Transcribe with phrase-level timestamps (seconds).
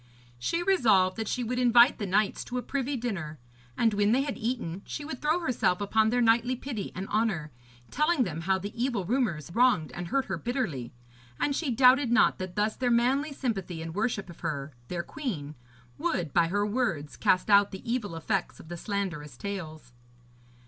[0.39, 3.37] She resolved that she would invite the knights to a privy dinner,
[3.77, 7.51] and when they had eaten she would throw herself upon their knightly pity and honour,
[7.91, 10.91] telling them how the evil rumours wronged and hurt her bitterly.
[11.39, 15.53] And she doubted not that thus their manly sympathy and worship of her, their queen,
[15.99, 19.93] would, by her words, cast out the evil effects of the slanderous tales.